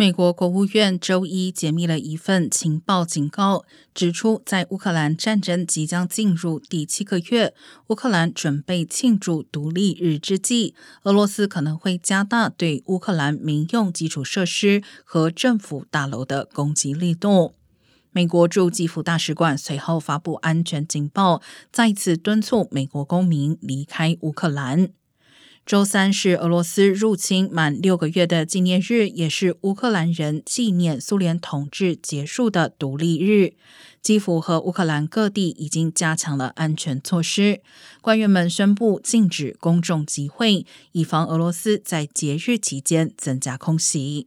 [0.00, 7.52] 美国国务院周一解密了一份情报警告，指出在乌克兰战争即将进入第七个月，
[7.88, 10.72] 乌克兰准备庆祝独立日之际，
[11.02, 17.56] 俄罗斯可能会加大对乌克兰民用基础设施和政府大楼的攻击力度。
[18.12, 21.42] 美国驻基辅大使馆随后发布安全警报，
[21.72, 24.90] 再次敦促美国公民离开乌克兰。
[25.68, 33.52] 周三是俄罗斯入侵满六个月的纪念日，也是乌克兰人纪念苏联统治结束的独立日。
[34.00, 37.60] 基辅和乌克兰各地已经加强了安全措施，
[38.00, 44.26] 官员们宣布禁止公众集会，以防俄罗斯在节日期间增加空袭。